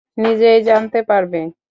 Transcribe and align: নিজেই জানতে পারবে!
নিজেই 0.17 0.59
জানতে 0.67 0.99
পারবে! 1.09 1.41